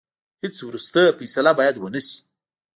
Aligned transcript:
هیڅ 0.41 0.55
وروستۍ 0.67 1.05
فیصله 1.19 1.51
باید 1.59 1.75
ونه 1.77 2.01
سي. 2.07 2.17